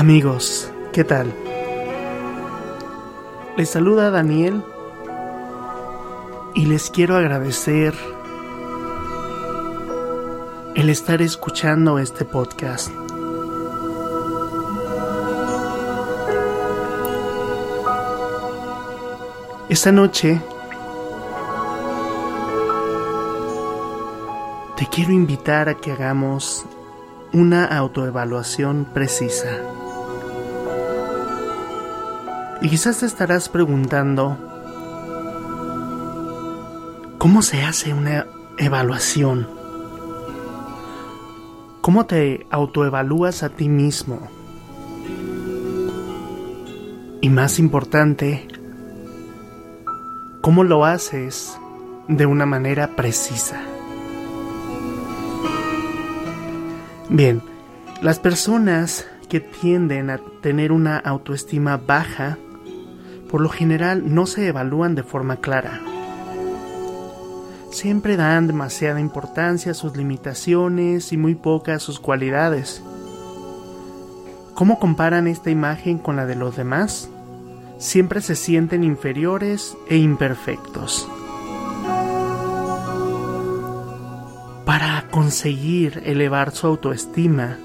[0.00, 1.30] Amigos, ¿qué tal?
[3.58, 4.64] Les saluda Daniel
[6.54, 7.92] y les quiero agradecer
[10.74, 12.90] el estar escuchando este podcast.
[19.68, 20.40] Esta noche
[24.78, 26.64] te quiero invitar a que hagamos
[27.34, 29.60] una autoevaluación precisa.
[32.62, 34.36] Y quizás te estarás preguntando,
[37.16, 38.26] ¿cómo se hace una
[38.58, 39.48] evaluación?
[41.80, 44.28] ¿Cómo te autoevalúas a ti mismo?
[47.22, 48.46] Y más importante,
[50.42, 51.58] ¿cómo lo haces
[52.08, 53.62] de una manera precisa?
[57.08, 57.40] Bien,
[58.02, 62.36] las personas que tienden a tener una autoestima baja
[63.30, 65.80] por lo general no se evalúan de forma clara.
[67.70, 72.82] Siempre dan demasiada importancia a sus limitaciones y muy poca a sus cualidades.
[74.54, 77.08] ¿Cómo comparan esta imagen con la de los demás?
[77.78, 81.08] Siempre se sienten inferiores e imperfectos.
[84.66, 87.56] Para conseguir elevar su autoestima,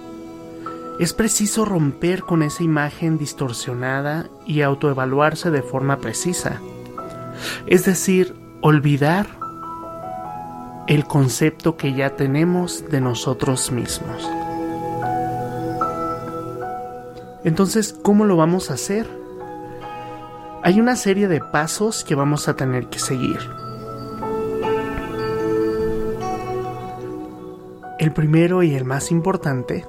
[1.00, 6.62] es preciso romper con esa imagen distorsionada y autoevaluarse de forma precisa.
[7.68, 9.28] Es decir, olvidar
[10.88, 14.30] el concepto que ya tenemos de nosotros mismos.
[17.44, 19.08] Entonces, ¿cómo lo vamos a hacer?
[20.64, 23.40] Hay una serie de pasos que vamos a tener que seguir.
[28.00, 29.86] El primero y el más importante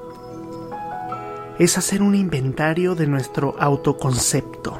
[1.58, 4.78] es hacer un inventario de nuestro autoconcepto.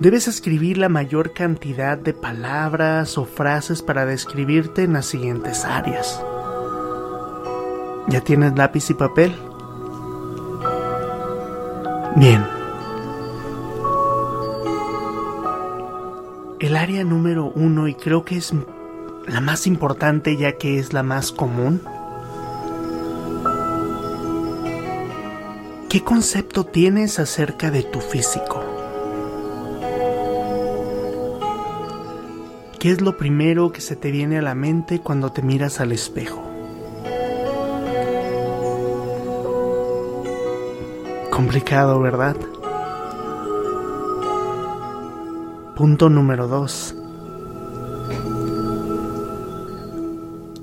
[0.00, 6.22] Debes escribir la mayor cantidad de palabras o frases para describirte en las siguientes áreas.
[8.08, 9.34] ¿Ya tienes lápiz y papel?
[12.16, 12.44] Bien.
[16.60, 18.52] El área número uno, y creo que es
[19.26, 21.80] la más importante ya que es la más común,
[25.88, 28.62] ¿Qué concepto tienes acerca de tu físico?
[32.78, 35.92] ¿Qué es lo primero que se te viene a la mente cuando te miras al
[35.92, 36.42] espejo?
[41.30, 42.36] Complicado, ¿verdad?
[45.74, 46.96] Punto número 2.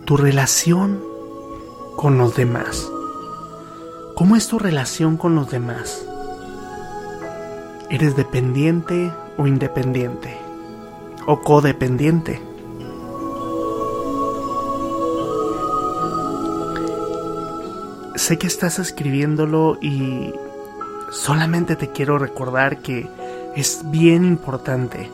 [0.06, 1.02] Tu relación
[1.96, 2.92] con los demás.
[4.16, 6.06] ¿Cómo es tu relación con los demás?
[7.90, 10.38] ¿Eres dependiente o independiente?
[11.28, 12.42] ¿O codependiente?
[18.16, 20.34] Sé que estás escribiéndolo y
[21.12, 23.10] solamente te quiero recordar que
[23.58, 25.12] es bien importante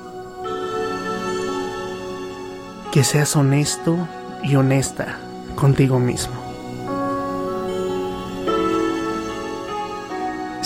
[2.91, 3.97] que seas honesto
[4.43, 5.17] y honesta
[5.55, 6.40] contigo mismo.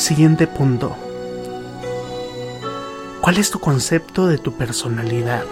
[0.07, 0.95] Siguiente punto.
[3.21, 5.43] ¿Cuál es tu concepto de tu personalidad?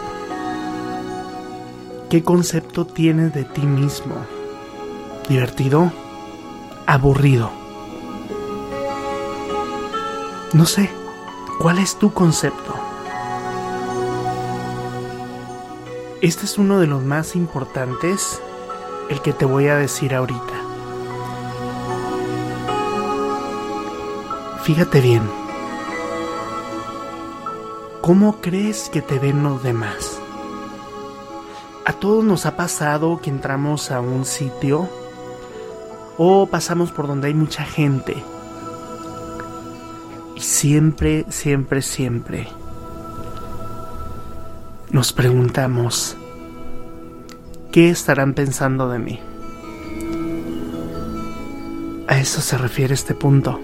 [2.08, 4.14] ¿Qué concepto tienes de ti mismo?
[5.28, 5.92] ¿Divertido?
[6.86, 7.50] ¿Aburrido?
[10.54, 10.88] No sé.
[11.60, 12.76] ¿Cuál es tu concepto?
[16.22, 18.40] Este es uno de los más importantes,
[19.10, 20.53] el que te voy a decir ahorita.
[24.64, 25.22] Fíjate bien.
[28.00, 30.18] ¿Cómo crees que te ven los demás?
[31.86, 34.88] A todos nos ha pasado que entramos a un sitio
[36.18, 38.16] o pasamos por donde hay mucha gente.
[40.38, 42.48] Y siempre, siempre, siempre
[44.92, 46.16] nos preguntamos,
[47.74, 49.20] ¿qué estarán pensando de mí?
[52.08, 53.60] A eso se refiere este punto.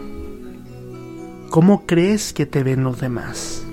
[1.50, 3.64] ¿Cómo crees que te ven los demás?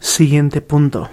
[0.00, 1.08] Siguiente punto.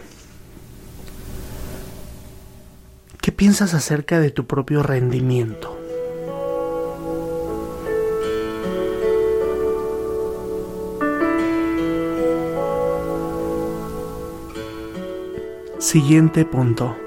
[3.22, 5.80] ¿Qué piensas acerca de tu propio rendimiento?
[15.80, 16.98] Siguiente punto.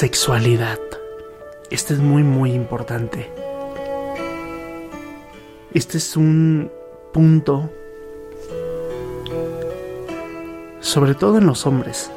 [0.00, 0.78] Sexualidad.
[1.68, 3.30] Este es muy muy importante.
[5.74, 6.72] Este es un
[7.12, 7.68] punto,
[10.80, 12.10] sobre todo en los hombres,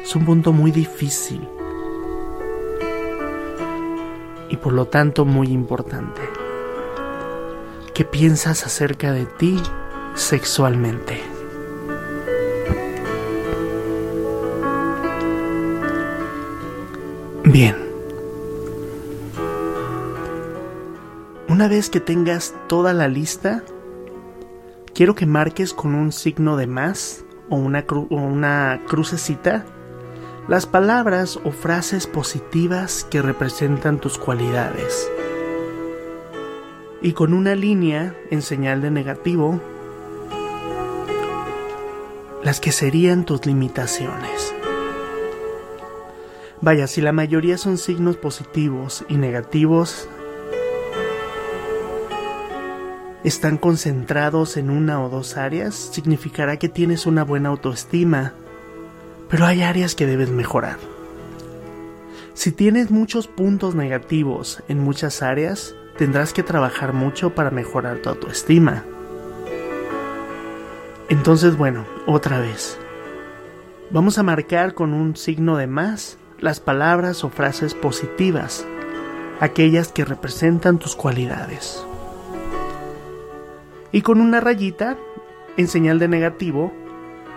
[0.00, 1.40] es un punto muy difícil
[4.50, 6.20] y por lo tanto muy importante.
[7.94, 9.60] ¿Qué piensas acerca de ti
[10.14, 11.37] sexualmente?
[17.50, 17.74] Bien.
[21.48, 23.62] Una vez que tengas toda la lista,
[24.92, 29.64] quiero que marques con un signo de más o una, una crucecita
[30.46, 35.10] las palabras o frases positivas que representan tus cualidades.
[37.00, 39.58] Y con una línea en señal de negativo,
[42.42, 44.52] las que serían tus limitaciones.
[46.60, 50.08] Vaya, si la mayoría son signos positivos y negativos,
[53.24, 58.34] están concentrados en una o dos áreas, significará que tienes una buena autoestima
[59.28, 60.78] pero hay áreas que debes mejorar.
[62.34, 68.08] Si tienes muchos puntos negativos en muchas áreas, tendrás que trabajar mucho para mejorar tu
[68.08, 68.84] autoestima.
[71.08, 72.78] Entonces, bueno, otra vez.
[73.90, 78.64] Vamos a marcar con un signo de más las palabras o frases positivas,
[79.40, 81.84] aquellas que representan tus cualidades.
[83.90, 84.96] Y con una rayita,
[85.56, 86.72] en señal de negativo,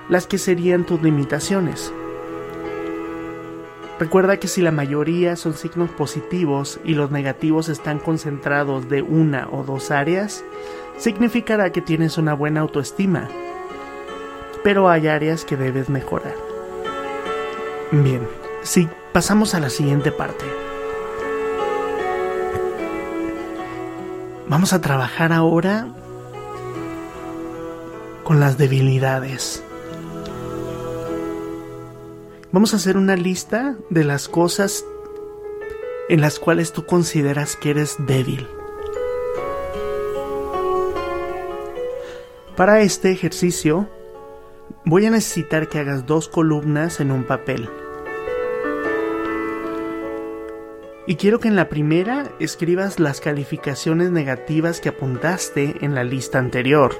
[0.09, 1.93] las que serían tus limitaciones.
[3.99, 9.47] Recuerda que si la mayoría son signos positivos y los negativos están concentrados de una
[9.51, 10.43] o dos áreas,
[10.97, 13.29] significará que tienes una buena autoestima.
[14.63, 16.35] Pero hay áreas que debes mejorar.
[17.91, 18.27] Bien,
[18.63, 20.45] si pasamos a la siguiente parte.
[24.47, 25.87] Vamos a trabajar ahora
[28.23, 29.63] con las debilidades.
[32.51, 34.85] Vamos a hacer una lista de las cosas
[36.09, 38.45] en las cuales tú consideras que eres débil.
[42.57, 43.89] Para este ejercicio
[44.83, 47.69] voy a necesitar que hagas dos columnas en un papel.
[51.07, 56.37] Y quiero que en la primera escribas las calificaciones negativas que apuntaste en la lista
[56.37, 56.95] anterior.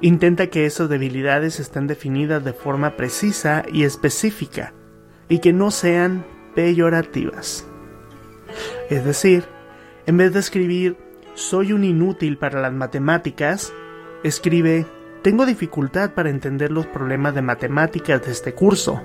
[0.00, 4.74] Intenta que esas debilidades estén definidas de forma precisa y específica
[5.28, 7.66] y que no sean peyorativas.
[8.90, 9.44] Es decir,
[10.06, 10.96] en vez de escribir
[11.34, 13.72] soy un inútil para las matemáticas,
[14.22, 14.86] escribe
[15.22, 19.00] tengo dificultad para entender los problemas de matemáticas de este curso.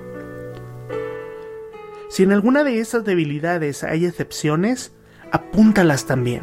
[2.08, 4.92] Si en alguna de esas debilidades hay excepciones,
[5.30, 6.42] apúntalas también.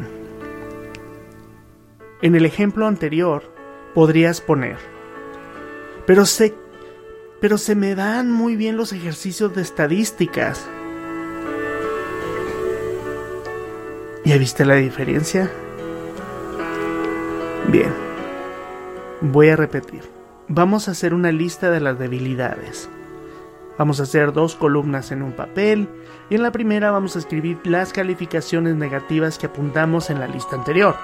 [2.22, 3.42] En el ejemplo anterior,
[3.94, 4.76] podrías poner.
[6.06, 6.54] Pero se,
[7.40, 10.66] pero se me dan muy bien los ejercicios de estadísticas.
[14.24, 15.50] ¿Ya viste la diferencia?
[17.68, 17.92] Bien.
[19.20, 20.02] Voy a repetir.
[20.48, 22.88] Vamos a hacer una lista de las debilidades.
[23.78, 25.88] Vamos a hacer dos columnas en un papel
[26.30, 30.56] y en la primera vamos a escribir las calificaciones negativas que apuntamos en la lista
[30.56, 30.96] anterior.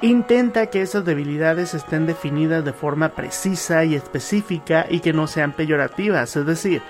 [0.00, 5.52] Intenta que esas debilidades estén definidas de forma precisa y específica y que no sean
[5.52, 6.82] peyorativas, es decir,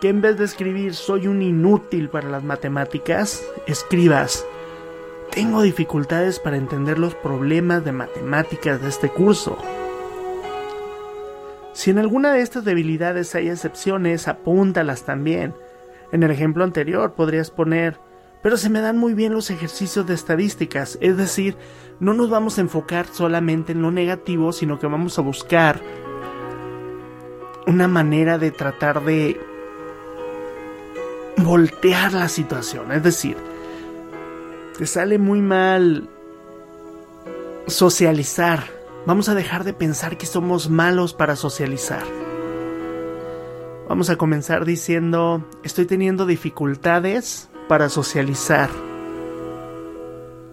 [0.00, 4.46] que en vez de escribir soy un inútil para las matemáticas, escribas
[5.34, 9.58] tengo dificultades para entender los problemas de matemáticas de este curso.
[11.74, 15.54] Si en alguna de estas debilidades hay excepciones, apúntalas también.
[16.12, 17.98] En el ejemplo anterior podrías poner
[18.44, 21.56] pero se me dan muy bien los ejercicios de estadísticas, es decir,
[21.98, 25.80] no nos vamos a enfocar solamente en lo negativo, sino que vamos a buscar
[27.66, 29.40] una manera de tratar de
[31.38, 33.38] voltear la situación, es decir,
[34.76, 36.06] te sale muy mal
[37.66, 38.64] socializar,
[39.06, 42.04] vamos a dejar de pensar que somos malos para socializar.
[43.88, 48.70] Vamos a comenzar diciendo, estoy teniendo dificultades para socializar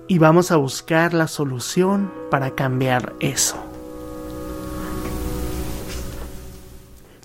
[0.08, 3.55] y vamos a buscar la solución para cambiar eso.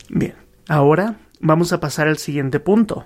[0.08, 0.36] Bien,
[0.68, 3.04] ahora vamos a pasar al siguiente punto.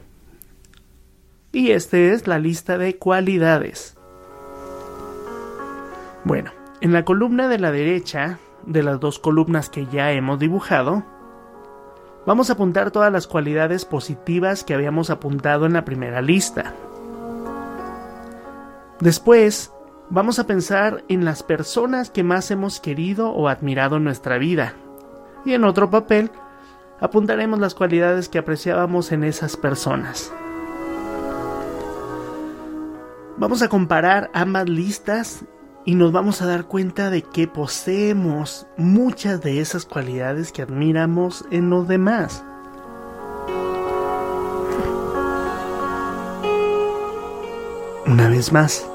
[1.52, 3.96] Y este es la lista de cualidades.
[6.24, 11.04] Bueno, en la columna de la derecha, de las dos columnas que ya hemos dibujado,
[12.26, 16.74] Vamos a apuntar todas las cualidades positivas que habíamos apuntado en la primera lista.
[19.00, 19.72] Después,
[20.10, 24.74] vamos a pensar en las personas que más hemos querido o admirado en nuestra vida.
[25.46, 26.30] Y en otro papel,
[27.00, 30.30] apuntaremos las cualidades que apreciábamos en esas personas.
[33.38, 35.46] Vamos a comparar ambas listas
[35.84, 41.44] y nos vamos a dar cuenta de que poseemos muchas de esas cualidades que admiramos
[41.50, 42.44] en los demás.
[48.06, 48.86] Una vez más,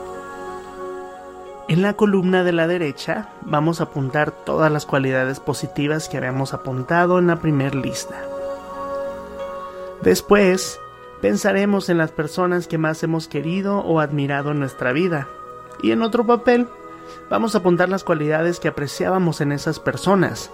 [1.67, 6.53] en la columna de la derecha vamos a apuntar todas las cualidades positivas que habíamos
[6.53, 8.21] apuntado en la primera lista.
[10.03, 10.79] Después,
[11.21, 15.27] pensaremos en las personas que más hemos querido o admirado en nuestra vida.
[15.81, 16.67] Y en otro papel,
[17.29, 20.51] vamos a apuntar las cualidades que apreciábamos en esas personas.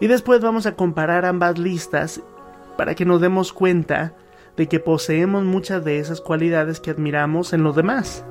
[0.00, 2.20] Y después vamos a comparar ambas listas
[2.76, 4.14] para que nos demos cuenta
[4.56, 8.24] de que poseemos muchas de esas cualidades que admiramos en los demás.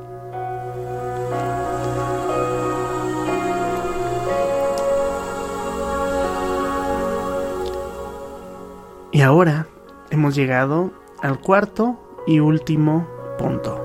[9.13, 9.67] Y ahora
[10.10, 13.07] hemos llegado al cuarto y último
[13.38, 13.80] punto.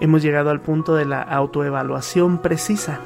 [0.00, 3.00] Hemos llegado al punto de la autoevaluación precisa.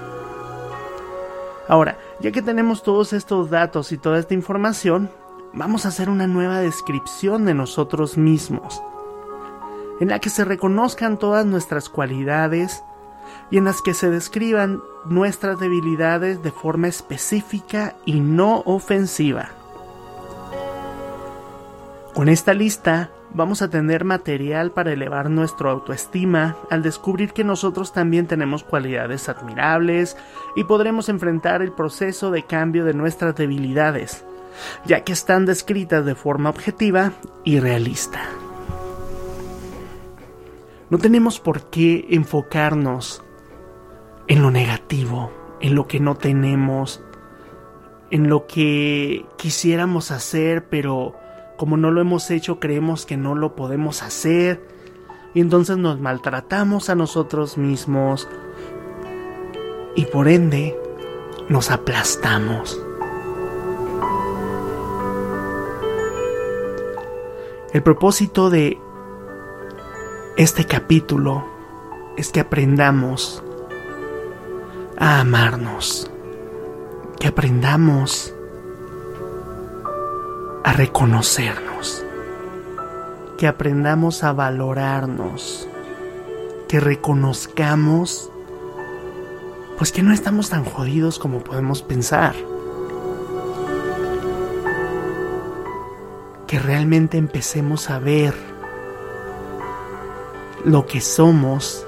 [1.68, 5.11] Ahora, ya que tenemos todos estos datos y toda esta información,
[5.52, 8.82] vamos a hacer una nueva descripción de nosotros mismos,
[10.00, 12.82] en la que se reconozcan todas nuestras cualidades
[13.50, 19.50] y en las que se describan nuestras debilidades de forma específica y no ofensiva.
[22.14, 27.92] Con esta lista vamos a tener material para elevar nuestra autoestima al descubrir que nosotros
[27.92, 30.16] también tenemos cualidades admirables
[30.56, 34.24] y podremos enfrentar el proceso de cambio de nuestras debilidades,
[34.84, 37.12] ya que están descritas de forma objetiva
[37.44, 38.20] y realista.
[40.90, 43.24] No tenemos por qué enfocarnos
[44.28, 47.02] en lo negativo, en lo que no tenemos,
[48.10, 51.14] en lo que quisiéramos hacer, pero
[51.62, 54.66] como no lo hemos hecho creemos que no lo podemos hacer
[55.33, 58.28] y entonces nos maltratamos a nosotros mismos
[59.95, 60.76] y por ende
[61.49, 62.85] nos aplastamos.
[67.73, 68.76] El propósito de
[70.37, 71.47] este capítulo
[72.16, 73.40] es que aprendamos
[74.99, 76.11] a amarnos,
[77.21, 78.35] que aprendamos
[80.64, 82.04] a reconocernos,
[83.38, 85.69] que aprendamos a valorarnos,
[86.69, 88.33] que reconozcamos
[89.83, 92.37] pues que no estamos tan jodidos como podemos pensar.
[96.47, 98.33] Que realmente empecemos a ver
[100.64, 101.85] lo que somos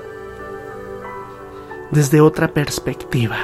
[1.93, 3.37] desde otra perspectiva.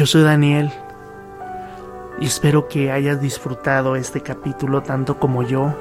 [0.00, 0.72] Yo soy Daniel
[2.18, 5.74] y espero que hayas disfrutado este capítulo tanto como yo,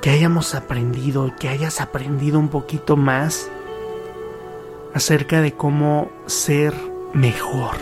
[0.00, 3.50] que hayamos aprendido, que hayas aprendido un poquito más
[4.94, 6.74] acerca de cómo ser
[7.12, 7.74] mejor.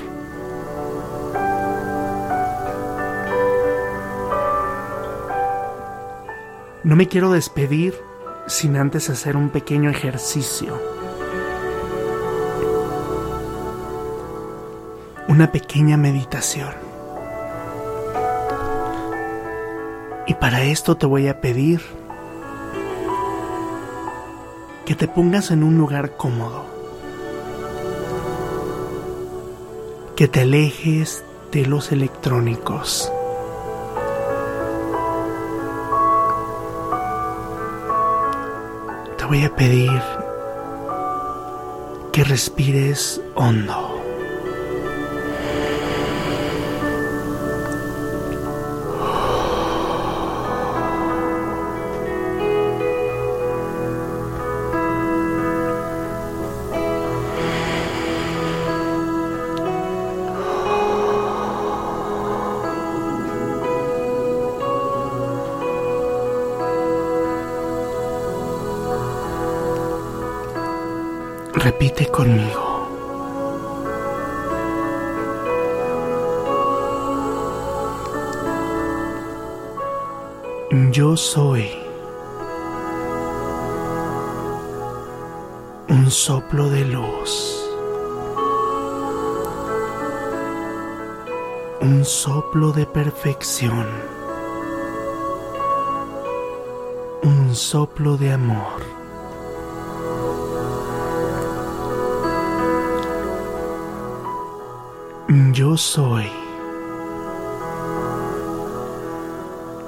[6.83, 7.93] No me quiero despedir
[8.47, 10.94] sin antes hacer un pequeño ejercicio.
[15.35, 16.73] Una pequeña meditación.
[20.29, 21.81] Y para esto te voy a pedir
[24.87, 26.65] que te pongas en un lugar cómodo,
[30.15, 33.11] que te alejes de los electrónicos.
[39.19, 40.01] Te voy a pedir
[42.13, 43.84] que respires hondo.
[71.65, 72.63] repite conmigo.
[80.93, 81.71] Yo soy
[85.89, 87.33] un soplo de luz,
[91.81, 93.87] un soplo de perfección,
[97.23, 99.04] un soplo de amor.
[105.53, 106.31] Yo soy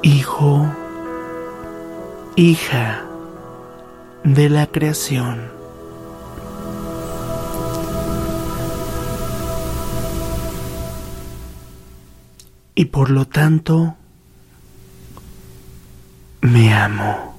[0.02, 0.66] hijo,
[2.34, 3.04] hija
[4.24, 5.52] de la creación.
[12.74, 13.94] Y por lo tanto,
[16.40, 17.38] me amo,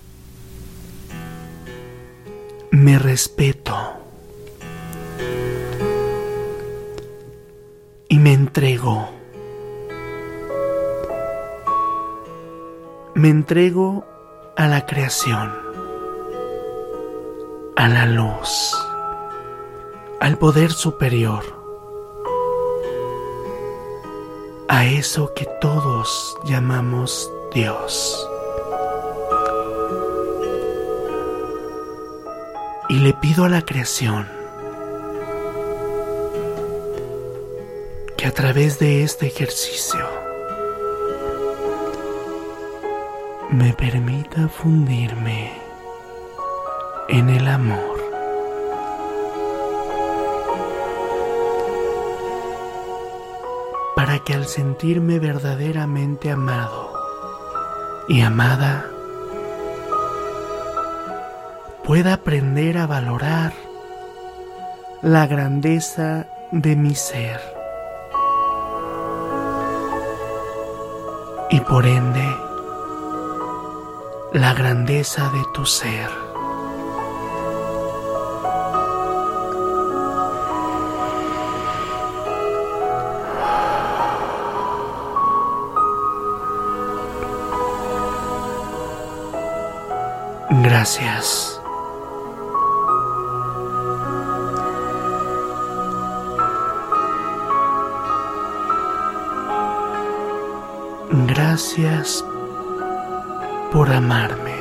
[2.71, 4.06] me respeto
[8.09, 9.09] y me entrego.
[13.13, 14.05] Me entrego
[14.55, 15.51] a la creación,
[17.75, 18.75] a la luz,
[20.19, 21.43] al poder superior,
[24.67, 28.29] a eso que todos llamamos Dios.
[32.89, 34.36] Y le pido a la creación
[38.37, 40.07] través de este ejercicio
[43.49, 45.53] me permita fundirme
[47.09, 47.97] en el amor.
[53.95, 56.93] Para que al sentirme verdaderamente amado
[58.07, 58.85] y amada,
[61.83, 63.53] pueda aprender a valorar
[65.01, 67.56] la grandeza de mi ser.
[71.49, 72.27] Y por ende,
[74.33, 76.09] la grandeza de tu ser.
[90.49, 91.56] Gracias.
[101.57, 102.23] Gracias
[103.71, 104.55] por amarme.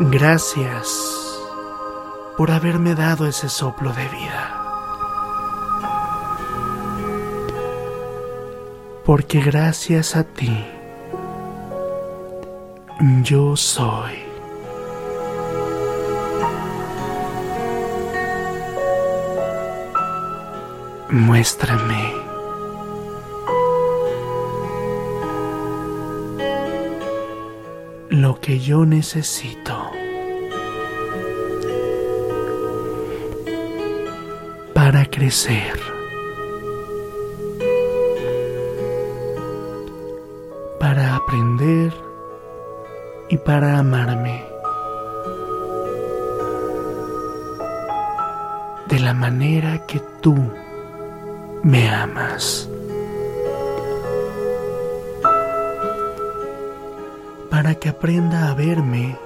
[0.00, 1.38] Gracias
[2.36, 4.42] por haberme dado ese soplo de vida.
[9.04, 10.66] Porque gracias a ti
[13.22, 14.18] yo soy.
[21.10, 22.27] Muéstrame
[28.28, 29.74] lo que yo necesito.
[34.74, 35.78] Para crecer.
[40.78, 41.94] Para aprender
[43.30, 44.44] y para amarme.
[48.88, 50.36] De la manera que tú
[51.62, 52.68] me amas.
[57.58, 59.18] Para que aprenda a verme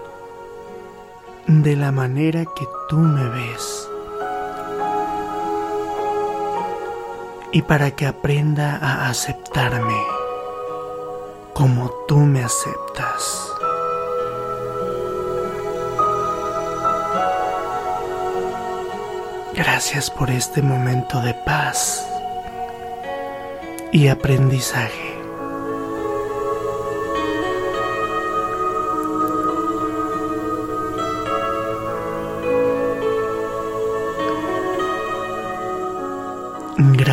[1.46, 3.90] de la manera que tú me ves
[7.52, 10.02] y para que aprenda a aceptarme
[11.52, 13.52] como tú me aceptas.
[19.52, 22.02] Gracias por este momento de paz
[23.92, 25.11] y aprendizaje.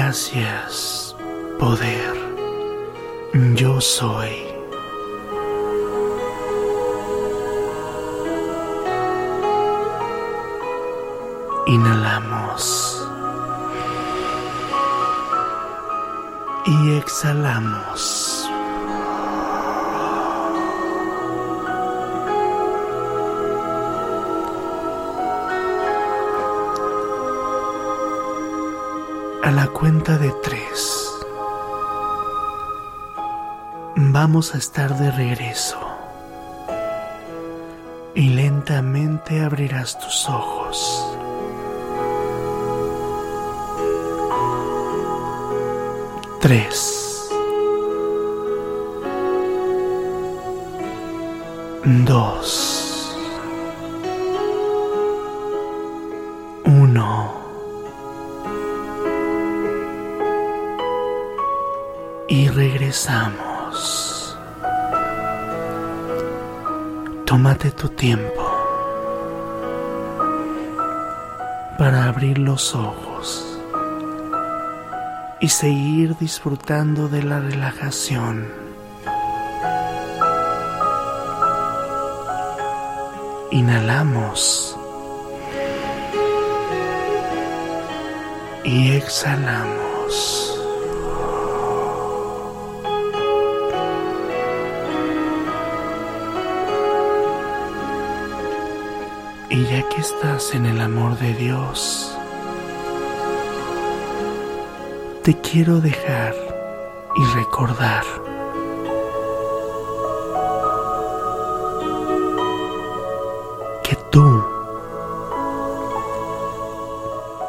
[0.09, 1.15] Gracias,
[1.59, 2.15] poder.
[3.53, 4.43] Yo soy.
[11.67, 13.07] Inhalamos.
[16.65, 18.28] Y exhalamos.
[29.49, 31.09] A la cuenta de tres
[33.95, 35.79] vamos a estar de regreso
[38.13, 41.17] y lentamente abrirás tus ojos.
[46.41, 47.31] Tres.
[52.05, 52.78] Dos.
[62.89, 64.37] Regresamos.
[67.25, 68.43] Tómate tu tiempo
[71.77, 73.59] para abrir los ojos
[75.39, 78.47] y seguir disfrutando de la relajación.
[83.51, 84.75] Inhalamos
[88.63, 90.58] y exhalamos.
[99.59, 102.17] Y ya que estás en el amor de Dios,
[105.21, 106.33] te quiero dejar
[107.17, 108.05] y recordar
[113.83, 114.45] que tú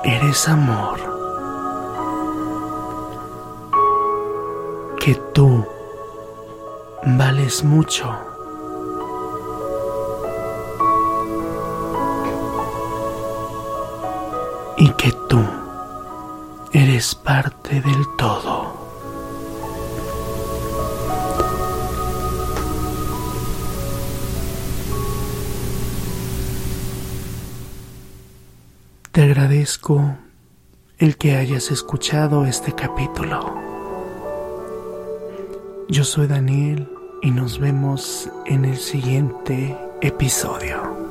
[0.02, 0.98] eres amor,
[4.98, 5.64] que tú
[7.06, 8.29] vales mucho.
[15.00, 15.42] Que tú
[16.74, 18.74] eres parte del todo.
[29.10, 30.18] Te agradezco
[30.98, 33.54] el que hayas escuchado este capítulo.
[35.88, 36.86] Yo soy Daniel
[37.22, 41.09] y nos vemos en el siguiente episodio.